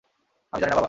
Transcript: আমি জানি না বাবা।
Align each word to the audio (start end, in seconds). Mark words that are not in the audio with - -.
আমি 0.53 0.59
জানি 0.61 0.69
না 0.69 0.75
বাবা। 0.75 0.79